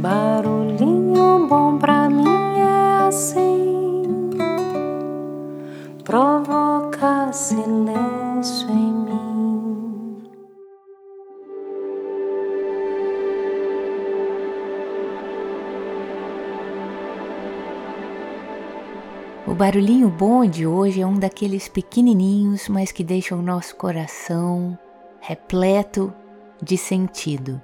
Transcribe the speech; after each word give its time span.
Barulhinho 0.00 1.46
bom 1.46 1.76
pra 1.76 2.08
mim 2.08 2.24
é 2.58 3.06
assim, 3.06 4.30
provoca 6.02 7.30
silêncio 7.34 8.70
em 8.70 8.92
mim. 8.94 10.22
O 19.46 19.54
barulhinho 19.54 20.08
bom 20.08 20.46
de 20.46 20.66
hoje 20.66 21.02
é 21.02 21.06
um 21.06 21.18
daqueles 21.18 21.68
pequenininhos, 21.68 22.70
mas 22.70 22.90
que 22.90 23.04
deixam 23.04 23.38
o 23.38 23.42
nosso 23.42 23.76
coração 23.76 24.78
repleto 25.20 26.10
de 26.62 26.78
sentido. 26.78 27.60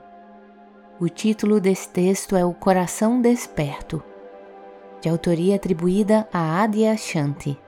O 0.99 1.11
título 1.11 1.61
desse 1.61 1.91
texto 1.91 2.35
é 2.35 2.43
O 2.43 2.55
Coração 2.55 3.21
Desperto, 3.21 4.02
de 4.98 5.11
autoria 5.11 5.57
atribuída 5.57 6.27
a 6.33 6.62
Adia 6.62 6.97
Shanti. 6.97 7.61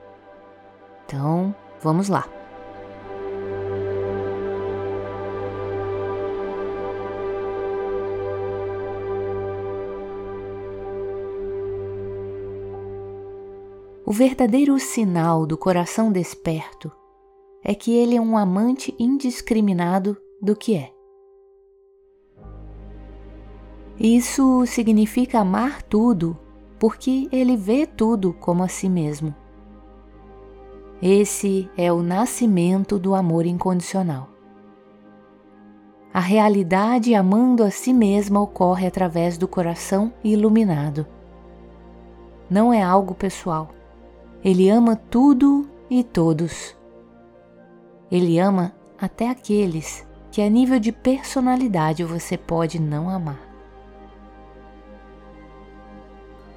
Então, 1.05 1.53
vamos 1.79 2.09
lá. 2.09 2.27
O 14.03 14.11
verdadeiro 14.11 14.79
sinal 14.79 15.45
do 15.45 15.55
coração 15.55 16.11
desperto 16.11 16.91
é 17.63 17.75
que 17.75 17.95
ele 17.95 18.15
é 18.15 18.21
um 18.21 18.35
amante 18.35 18.95
indiscriminado 18.97 20.17
do 20.41 20.55
que 20.55 20.75
é. 20.75 20.98
Isso 23.99 24.65
significa 24.65 25.41
amar 25.41 25.81
tudo, 25.81 26.37
porque 26.79 27.27
ele 27.33 27.57
vê 27.57 27.85
tudo 27.85 28.31
como 28.31 28.63
a 28.63 28.69
si 28.69 28.87
mesmo. 28.87 29.35
Esse 31.01 31.69
é 31.75 31.91
o 31.91 32.01
nascimento 32.01 32.97
do 32.97 33.13
amor 33.13 33.45
incondicional. 33.45 34.29
A 36.13 36.21
realidade 36.21 37.13
amando 37.13 37.61
a 37.63 37.69
si 37.69 37.93
mesma 37.93 38.41
ocorre 38.41 38.87
através 38.87 39.37
do 39.37 39.47
coração 39.47 40.13
iluminado. 40.23 41.05
Não 42.49 42.73
é 42.73 42.81
algo 42.81 43.13
pessoal. 43.13 43.69
Ele 44.43 44.69
ama 44.69 44.95
tudo 44.95 45.69
e 45.89 46.03
todos. 46.03 46.75
Ele 48.09 48.39
ama 48.39 48.73
até 48.99 49.29
aqueles 49.29 50.07
que, 50.31 50.41
a 50.41 50.49
nível 50.49 50.79
de 50.79 50.91
personalidade, 50.91 52.03
você 52.03 52.37
pode 52.37 52.79
não 52.79 53.09
amar. 53.09 53.48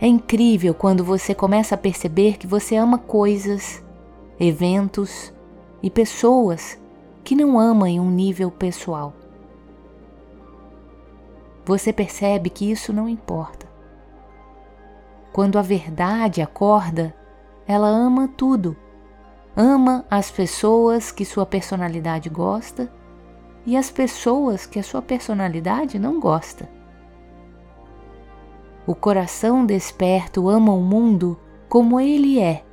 É 0.02 0.06
incrível 0.08 0.74
quando 0.74 1.04
você 1.04 1.32
começa 1.32 1.76
a 1.76 1.78
perceber 1.78 2.36
que 2.36 2.44
você 2.44 2.74
ama 2.74 2.98
coisas, 2.98 3.84
eventos 4.40 5.32
e 5.80 5.88
pessoas 5.88 6.76
que 7.22 7.36
não 7.36 7.56
ama 7.56 7.88
em 7.88 8.00
um 8.00 8.10
nível 8.10 8.50
pessoal. 8.50 9.14
Você 11.64 11.92
percebe 11.92 12.50
que 12.50 12.68
isso 12.68 12.92
não 12.92 13.08
importa. 13.08 13.64
Quando 15.32 15.56
a 15.56 15.62
verdade 15.62 16.42
acorda, 16.42 17.14
ela 17.64 17.86
ama 17.86 18.26
tudo. 18.36 18.76
Ama 19.56 20.04
as 20.10 20.32
pessoas 20.32 21.12
que 21.12 21.24
sua 21.24 21.46
personalidade 21.46 22.28
gosta 22.28 22.92
e 23.64 23.76
as 23.76 23.88
pessoas 23.88 24.66
que 24.66 24.80
a 24.80 24.82
sua 24.82 25.00
personalidade 25.00 25.96
não 25.96 26.18
gosta. 26.18 26.81
O 28.86 28.94
coração 28.94 29.64
desperto 29.64 30.48
ama 30.48 30.72
o 30.72 30.80
mundo 30.80 31.38
como 31.68 32.00
ele 32.00 32.40
é, 32.40 32.64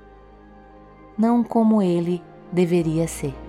não 1.17 1.43
como 1.43 1.81
ele 1.81 2.21
deveria 2.51 3.07
ser. 3.07 3.48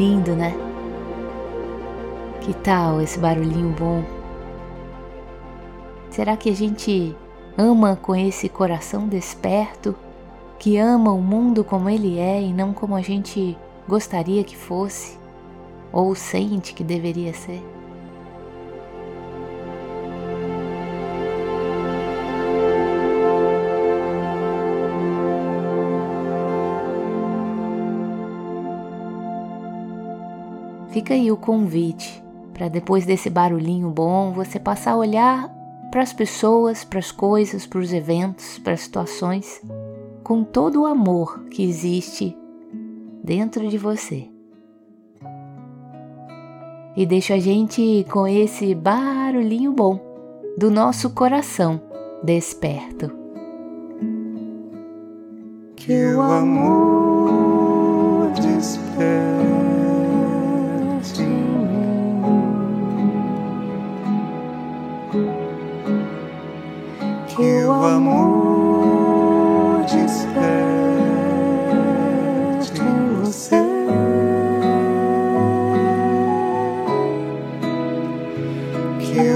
Lindo, 0.00 0.34
né? 0.34 0.54
Que 2.40 2.54
tal 2.54 3.02
esse 3.02 3.18
barulhinho 3.18 3.68
bom? 3.78 4.02
Será 6.08 6.38
que 6.38 6.48
a 6.48 6.54
gente 6.54 7.14
ama 7.58 7.96
com 7.96 8.16
esse 8.16 8.48
coração 8.48 9.06
desperto, 9.06 9.94
que 10.58 10.78
ama 10.78 11.12
o 11.12 11.20
mundo 11.20 11.62
como 11.62 11.90
ele 11.90 12.18
é 12.18 12.40
e 12.40 12.50
não 12.50 12.72
como 12.72 12.96
a 12.96 13.02
gente 13.02 13.58
gostaria 13.86 14.42
que 14.42 14.56
fosse 14.56 15.18
ou 15.92 16.14
sente 16.14 16.72
que 16.72 16.82
deveria 16.82 17.34
ser? 17.34 17.62
Fica 31.00 31.14
aí 31.14 31.32
o 31.32 31.36
convite 31.38 32.22
para 32.52 32.68
depois 32.68 33.06
desse 33.06 33.30
barulhinho 33.30 33.88
bom 33.88 34.32
você 34.32 34.60
passar 34.60 34.90
a 34.92 34.96
olhar 34.98 35.48
para 35.90 36.02
as 36.02 36.12
pessoas, 36.12 36.84
para 36.84 36.98
as 36.98 37.10
coisas, 37.10 37.64
para 37.64 37.78
os 37.78 37.90
eventos, 37.90 38.58
para 38.58 38.74
as 38.74 38.82
situações, 38.82 39.62
com 40.22 40.44
todo 40.44 40.82
o 40.82 40.84
amor 40.84 41.44
que 41.44 41.64
existe 41.64 42.36
dentro 43.24 43.66
de 43.66 43.78
você. 43.78 44.28
E 46.94 47.06
deixa 47.06 47.32
a 47.32 47.38
gente 47.38 48.04
com 48.10 48.26
esse 48.26 48.74
barulhinho 48.74 49.72
bom 49.72 49.98
do 50.58 50.70
nosso 50.70 51.08
coração 51.14 51.80
desperto. 52.22 53.10
Que 55.76 56.12
o 56.12 56.20
amor 56.20 57.08
desperta. 58.32 59.69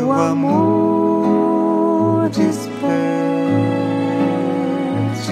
O 0.03 0.13
amor 0.13 2.31
desperte 2.31 2.85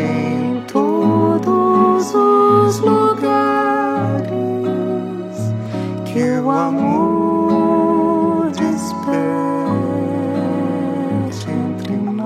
em 0.00 0.62
todos 0.66 2.14
os 2.14 2.78
lugares. 2.80 4.30
Que 6.04 6.38
o 6.40 6.50
amor 6.50 8.50
desperte. 8.50 9.32
entre 11.50 11.96
nós. 11.96 12.22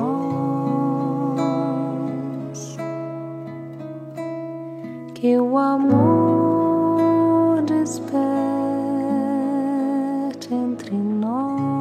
Que 5.15 5.39
o 5.39 5.57
amor 5.57 7.63
desperte 7.63 8.17
entre 10.53 10.97
nós. 10.97 11.76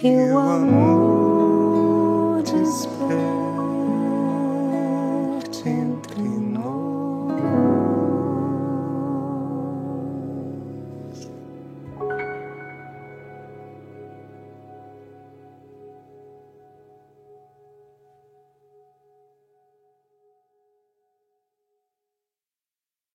que 0.00 0.30
o 0.30 0.38
amor 0.38 2.42
desperte 2.42 3.18
entre 5.68 6.22
nós. 6.22 6.45